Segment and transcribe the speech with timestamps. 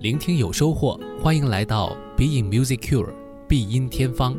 [0.00, 3.12] 聆听有收获，欢迎来到 BE IN Music Cure
[3.48, 4.36] 必音天方。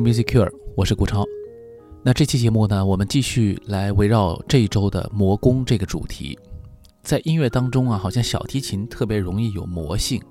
[0.00, 1.24] Music Cure，我是顾超。
[2.02, 6.38] 那这期节目呢，我们继续来围绕这一周的魔宫这个主题。
[7.02, 10.22] 在音乐当中啊，好像小提琴特别容易有魔性。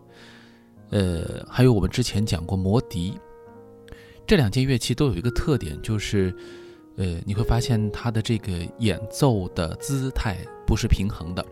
[0.89, 3.17] 呃，还有我们之前讲过魔笛，
[4.25, 6.33] 这两件乐器都有一个特点，就是
[6.95, 11.45] 呃，你会发现它的这个演奏的姿态不是平衡的。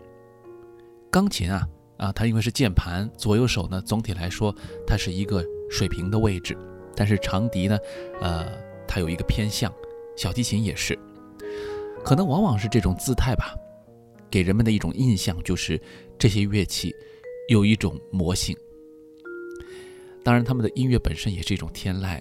[1.10, 4.54] 钢琴啊啊，它因为是键盘，左右手呢，总体来说
[4.86, 6.56] 它是一个水平的位置。
[6.96, 7.78] 但是长笛呢，
[8.20, 8.50] 呃，
[8.88, 9.72] 它有一个偏向，
[10.16, 10.98] 小提琴也是，
[12.02, 13.54] 可能往往是这种姿态吧，
[14.30, 15.80] 给人们的一种印象就是
[16.18, 16.90] 这些乐器
[17.48, 18.56] 有一种魔性。
[20.24, 22.20] 当然，他们的音乐本身也是一种天籁，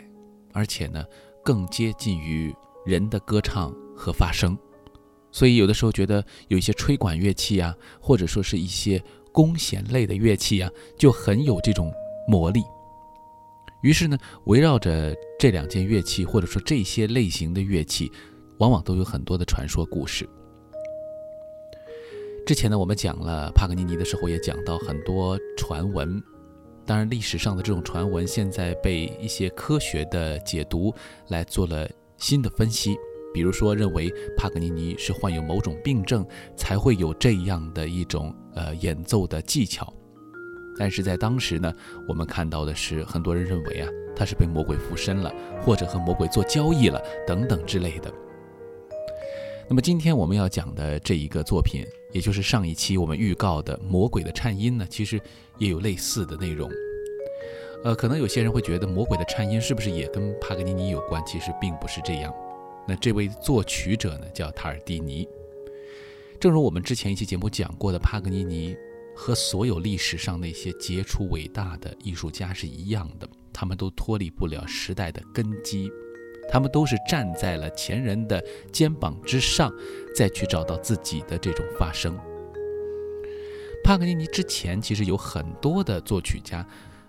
[0.51, 1.03] 而且呢，
[1.43, 2.53] 更接近于
[2.85, 4.55] 人的歌唱和发声，
[5.31, 9.01] 所以有的时候觉得有一些吹管乐器啊，或者说是一些
[9.31, 11.91] 弓弦类的乐器啊，就很有这种
[12.27, 12.61] 魔力。
[13.85, 18.11] 于是呢，围绕着这两件乐器，或者说这些类型的乐器，
[18.57, 20.27] 往往都有很多的传说故事。
[22.47, 26.19] 之前呢，我们讲了帕格尼尼的时候，也讲到很多传闻。
[26.83, 30.91] 当然，历史上的这种传闻，现在被一些科学的解读
[31.27, 32.97] 来做了新的分析。
[33.35, 36.25] 比如说，认为帕格尼尼是患有某种病症，
[36.57, 39.93] 才会有这样的一种呃演奏的技巧。
[40.77, 41.73] 但是在当时呢，
[42.07, 48.13] 我们看到的是，很多人认为啊，他是被魔鬼附身了，或者和魔鬼做交易了，等等之类的。
[49.67, 55.19] 那么今天我们要讲的这一个作品，也就是上一期我们预告的《魔鬼的颤音》呢，其实
[55.57, 56.69] 也有类似的内容。
[57.83, 61.23] 呃，可能有些人会觉得《魔鬼的颤音》是不是也跟帕格尼尼有关？
[61.25, 62.33] 其实并不是这样。
[62.87, 65.27] 那这位作曲者呢，叫塔尔蒂尼。
[66.39, 68.75] 正如我们之前一期节目讲过的，帕格尼尼。
[69.15, 75.89] 和所有历史上那些杰出伟大的艺术家是一样的，他们都脱离不了时代的根基，
[76.49, 78.43] 他们都是站在了前人的
[78.73, 79.73] 肩膀之上，
[80.13, 82.19] 再去找到自己的这种发声。
[83.83, 86.67] 帕格尼尼之前其实有很多的作曲家，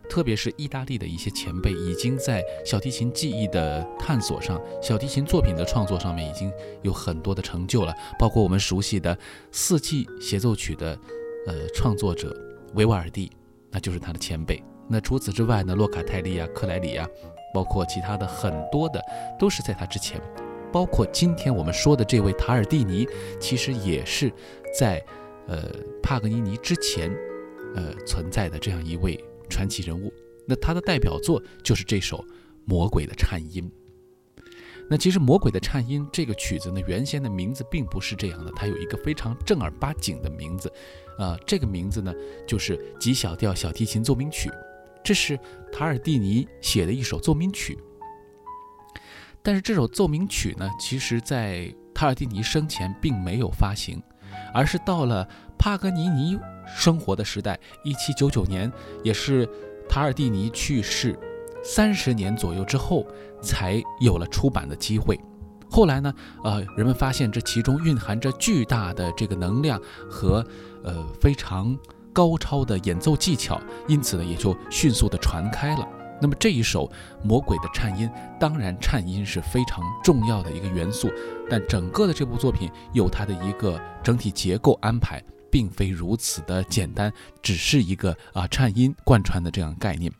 [0.08, 6.52] 特别是意大利的一些前辈，已经在小提琴技艺的探索上、小提琴作品的创作上面已经
[6.82, 9.18] 有很多的成就了，包括我们熟悉的
[9.50, 10.96] 四季协奏曲的。
[11.46, 12.36] 呃，创作者
[12.74, 13.30] 维瓦尔第，
[13.70, 14.62] 那就是他的前辈。
[14.88, 17.08] 那除此之外呢，洛卡泰利啊、克莱里啊，
[17.54, 19.00] 包括其他的很多的，
[19.38, 20.20] 都是在他之前。
[20.72, 23.06] 包括今天我们说的这位塔尔蒂尼，
[23.40, 24.30] 其实也是
[24.78, 25.02] 在
[25.46, 25.70] 呃
[26.02, 27.10] 帕格尼尼之前
[27.74, 29.18] 呃存在的这样一位
[29.48, 30.12] 传奇人物。
[30.46, 32.18] 那他的代表作就是这首
[32.64, 33.62] 《魔鬼的颤音》。
[34.88, 40.72] 那其实《魔鬼的颤音》这个曲子呢，原先的名字并不是这样的，它有一个非常正儿八经的名字，
[41.18, 42.14] 啊，这个名字呢
[42.46, 44.48] 就是《极小调小提琴奏鸣曲》，
[45.02, 45.36] 这是
[45.72, 47.76] 塔尔蒂尼写的一首奏鸣曲。
[49.42, 54.00] 但是这首奏鸣曲呢，其实在塔尔蒂尼生前并没有发行，
[54.54, 56.38] 而是到了帕格尼尼
[56.76, 59.48] 生活的时代，一七九九年，也是
[59.88, 61.18] 塔尔蒂尼去世。
[61.66, 63.04] 三十年左右之后，
[63.42, 65.20] 才有了出版的机会。
[65.68, 70.46] 后来呢，呃，人们发现这其中蕴含着巨大的这个能量和
[70.84, 71.76] 呃非常
[72.12, 75.86] 高超的演奏技巧，因此呢，也就迅速的传开了。
[76.22, 76.86] 那么这一首
[77.22, 81.10] 《魔鬼的颤音》，当然颤音是非常重要的一个元素，
[81.50, 87.12] 但整个的这部作品有它的一个整体结构安排，并非如此的简单，
[87.42, 90.10] 只是一个啊颤音贯穿的这样概念。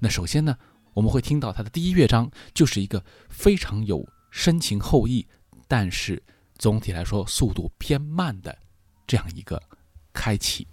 [0.00, 0.56] 那首先呢，
[0.94, 5.26] 我们会听到它的第一乐章就是一个非常有深情厚谊，
[5.66, 6.22] 但是
[6.58, 8.56] 总体来说速度偏慢的
[9.06, 9.62] 这样一个
[10.12, 10.66] 开启。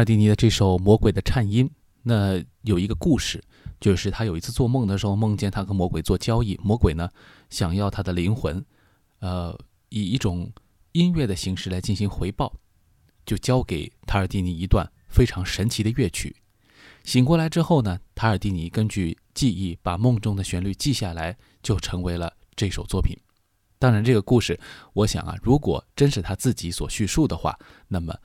[0.00, 1.68] 尔蒂尼的这首《魔鬼的颤音》，
[2.02, 3.44] 那有一个故事，
[3.78, 7.10] 就是他有一次做梦的时候，梦见他和魔鬼做交易，魔鬼呢
[7.50, 8.64] 想要他的灵魂，
[9.18, 9.54] 呃，
[9.90, 10.50] 以一种
[10.92, 12.50] 音乐的形式来进行回报，
[13.26, 16.34] 就交给塔尔蒂尼一段非常神奇的乐曲。
[17.04, 23.14] 醒过来之后呢，塔尔蒂尼根据记忆把梦中的旋律记下来，就成为了这首作品。
[23.78, 24.58] 当然，这个故事，
[24.94, 27.58] 我想啊，如果真是他自己所叙述的话，
[27.88, 28.16] 那么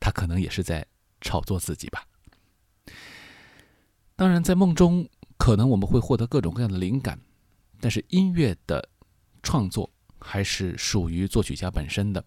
[0.00, 0.84] 他可能也是在
[1.20, 2.04] 炒作自己吧。
[4.16, 5.08] 当然，在梦中，
[5.38, 7.18] 可能我们会获得各种各样的灵感，
[7.80, 8.88] 但是音乐的
[9.42, 12.24] 创作还是属于作曲家本身的。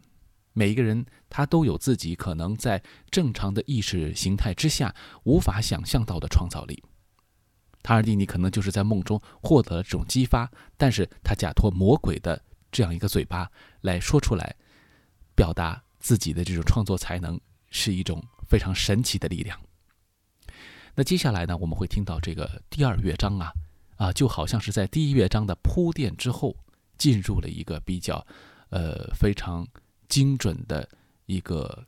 [0.54, 4.94] 每一个人他都有自己可能在正常的意识形态之下
[5.24, 6.84] 无法想象到的创造力。
[7.82, 12.42] 塔尔蒂尼可能就是在梦中获得了这种激发，但是他假托魔鬼的。
[12.72, 13.48] 这样一个嘴巴
[13.82, 14.56] 来说出来，
[15.36, 17.40] 表达自己的这种创作才能，
[17.70, 19.60] 是一种非常神奇的力量。
[20.96, 23.52] 那接下来呢，我们会听到这个第二乐章啊，
[23.98, 26.56] 啊，就好像是在第一乐章的铺垫之后，
[26.98, 28.26] 进入了一个比较，
[28.70, 29.68] 呃，非常
[30.08, 30.88] 精准的
[31.26, 31.86] 一个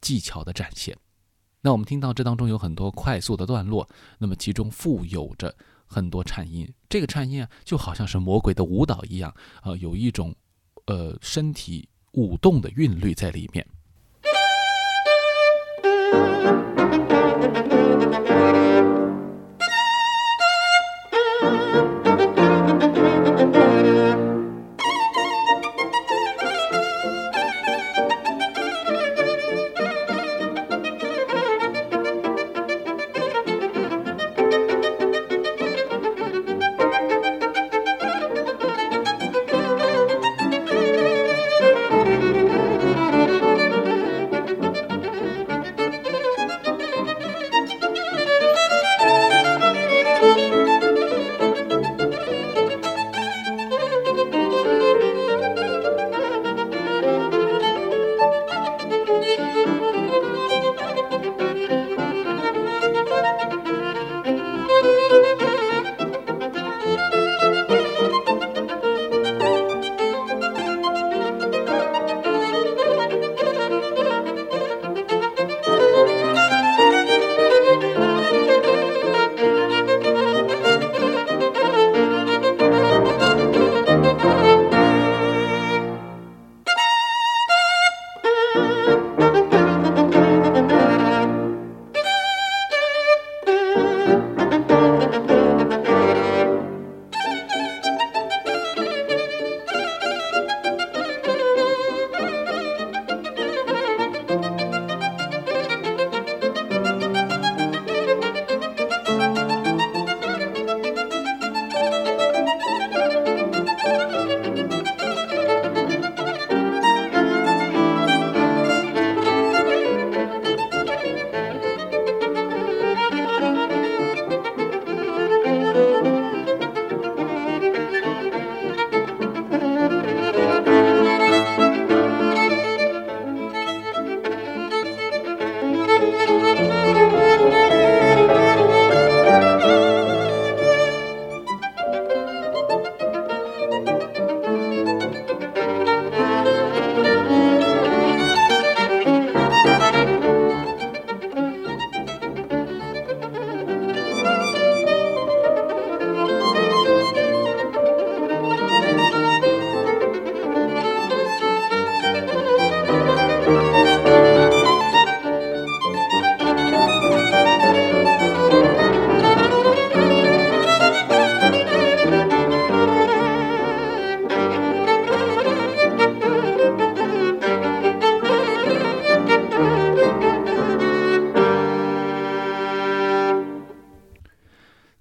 [0.00, 0.96] 技巧的展现。
[1.60, 3.88] 那我们听到这当中有很多快速的段落，
[4.18, 5.54] 那么其中富有着。
[5.88, 9.32] 很多颤音，这个颤音啊，就好像是魔鬼的舞蹈一样，
[9.62, 10.34] 呃，有一种，
[10.86, 13.64] 呃，身体舞动的韵律在里面。
[16.16, 17.05] Thank you.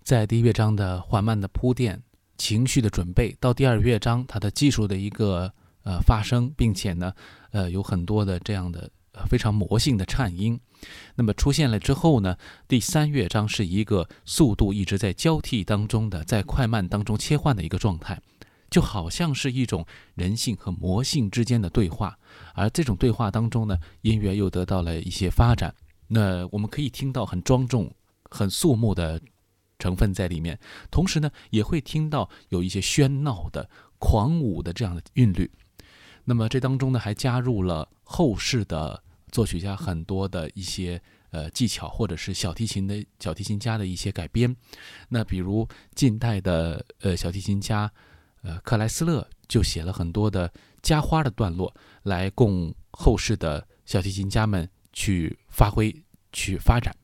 [0.06, 2.00] 在第一乐章的缓慢的铺垫、
[2.38, 7.12] 情绪的准备，到第二乐章它的技术的一个呃发生，并且呢，
[7.50, 8.88] 呃有很多的这样的
[9.28, 10.60] 非常魔性的颤音，
[11.16, 18.22] 那么出现了之后呢，第三乐章是一个速度一直在交替当中的，在快慢当中切换的一个状态，
[18.70, 19.84] 就好像是一种
[20.14, 22.16] 人性和魔性之间的对话，
[22.54, 25.74] 而这种对话当中呢，音乐又得到了一些发展，
[26.08, 27.92] 那我们可以听到很庄重、
[28.30, 29.20] 很肃穆的。
[29.78, 35.50] 成分在里面，同时呢，也会听到有一些喧闹的、狂舞的这样的韵律。
[36.24, 44.56] 那么这当中呢，还加入了后世的作曲家很多的一些呃技巧，或者是小提琴的小提琴家的一些改编。
[45.10, 47.92] 那比如近代的呃小提琴家，
[48.42, 50.52] 呃克莱斯勒就写了很多的
[50.82, 51.72] 加花的段落，
[52.04, 55.94] 来供后世的小提琴家们去发挥、
[56.32, 56.96] 去发展。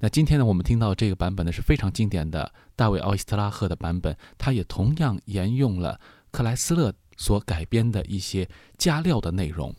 [0.00, 5.98] 那今天呢，我们听到这个版本呢是非常经典的大卫奥伊斯特拉赫的版本，他也同样沿用了
[6.30, 9.74] 克莱斯勒所改编的一些加料的内容。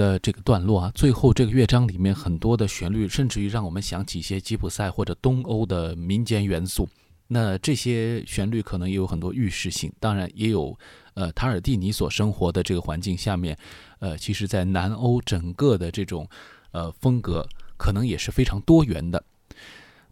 [0.00, 6.88] 的这个段落啊，最后这个乐章里面很多的旋律，甚至于让我们想起一些吉普赛或者东欧的民间元素。
[7.28, 10.74] 那这些旋律可能也有很多预示性，当然也有，
[11.12, 13.54] 呃，塔尔蒂尼所生活的这个环境下面，
[13.98, 16.26] 呃，其实在南欧整个的这种，
[16.72, 19.22] 呃，风格可能也是非常多元的。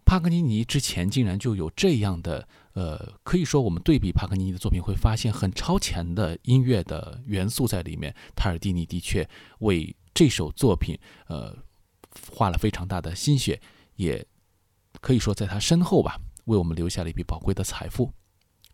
[0.09, 8.11] 帕格尼尼之前竟然就有这样的，呃，可以说我们对比帕格尼尼的作品，会发现很超前的音乐的元素在里面。
[8.35, 11.55] 塔尔蒂尼的确为这首作品，呃，
[12.31, 13.61] 花了非常大的心血，
[13.97, 14.25] 也
[14.99, 16.19] 可以说在他身后吧。
[16.45, 18.11] 为我们留下了一笔宝贵的财富。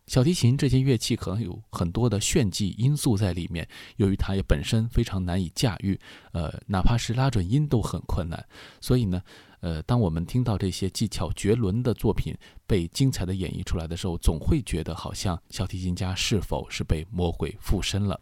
[0.06, 6.00] 小提琴这件乐器可能有很多的炫技因素在里面，由于它也本身非常难以驾驭，
[6.32, 8.42] 呃，哪怕是拉准音都很困难。
[8.80, 9.20] 所以呢，
[9.60, 12.34] 呃，当我们听到这些技巧绝伦的作品
[12.66, 18.20] 被精彩的演绎出来的时候，总会觉得好像小提琴家是否是被魔鬼附身了。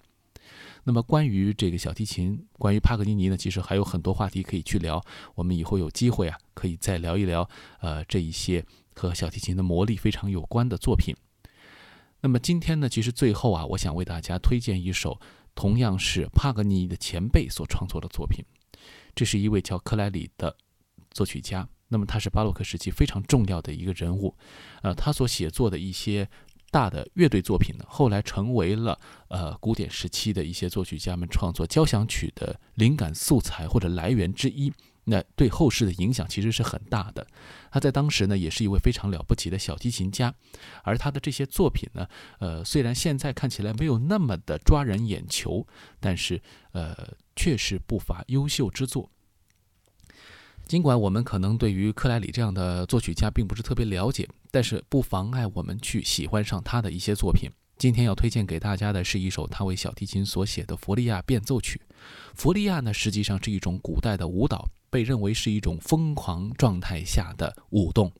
[0.84, 5.04] 那么关于这个小提琴，关于帕格尼尼呢，其实还有很多话题可以去聊。
[5.34, 7.48] 我们以后有机会啊，可以再聊一聊，
[7.80, 8.64] 呃，这一些。
[8.96, 11.16] 和小提琴的魔力非常有关的作品。
[12.20, 15.20] 那么今天呢，其实最后啊，我想为大家推荐一首
[15.56, 18.44] 同样是帕格尼尼的前辈所创作的作品。
[19.12, 20.56] 这是一位叫克莱里的
[21.14, 21.66] 作曲家。
[21.88, 24.36] 那么他是巴洛克时期非常重要的一个人物。
[24.82, 26.28] 呃，他所写作的一些
[26.70, 28.98] 大的乐队作品呢，后来成为了
[29.28, 34.72] 呃古典时期的一些作曲家们创作交响曲的灵感素材或者来源之一。
[35.06, 37.26] 那对后世的影响其实是很大的。
[37.70, 40.34] 他在当时呢，也是一位非常了不起的小提琴家，
[40.82, 42.08] 而他的这些作品呢，
[42.40, 45.66] 呃，虽然现在看起来没有那么的抓人眼球，
[46.00, 46.96] 但是呃，
[47.36, 49.10] 确实不乏优秀之作。
[50.66, 57.50] 尽管我们可能对于克莱里这样的作曲家并不是特别了解，但是不妨碍我们去喜欢上他的一些作品。
[57.76, 61.80] 今天要推荐给大家的是一首他为小提琴所写的《弗利亚变奏曲》。
[62.34, 64.68] 弗利亚呢，实际上是一种古代的舞蹈。
[64.90, 68.12] 被认为是一种疯狂状态下的舞动，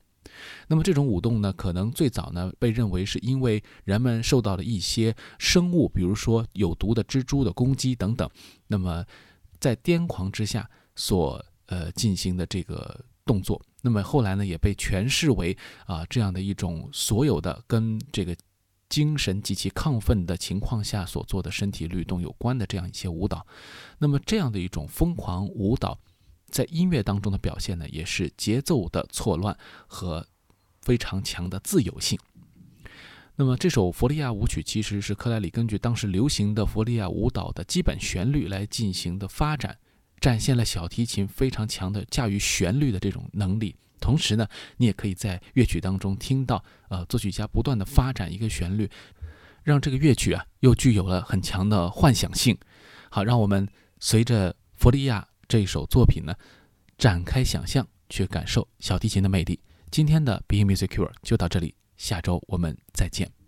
[0.67, 8.29] 那么这种舞动呢，可能最早呢被认为是因为人们受到了一些生物，比如说有毒的蜘蛛的攻击等等，
[8.67, 9.05] 那么
[9.57, 18.35] 在癫狂之下所呃进行的这个动作，那么后来呢也被诠释为啊这样的一种所有的跟这个
[18.87, 23.45] 精神极其亢奋的情况下所做的身体律动有关的这样一些舞蹈，
[23.97, 25.99] 那么这样的一种疯狂舞蹈。
[26.47, 30.25] 在音乐当中的表现呢，也是节奏的错乱和
[30.83, 32.17] 非常强的自由性。
[33.35, 39.77] 那么这首弗利亚舞曲其实是克莱里根据当时流行的弗利亚舞蹈的基本旋律来进行的发展，
[40.25, 43.75] 展现了小提琴非常强的驾驭旋律的这种能力。
[43.99, 48.89] 同时呢，你也可以在乐曲当中听到，呃，作曲家不断的发展一个旋律，
[49.61, 52.57] 让这个乐曲啊又具有了很强的幻想性。
[53.11, 53.67] 好，让我们
[53.99, 55.27] 随着弗利亚。
[55.47, 56.33] 这一首作品呢，
[56.97, 59.59] 展开想象，去感受小提琴的魅力。
[59.91, 63.44] 今天的 Be Music Cure 就到这里，下周我们再见。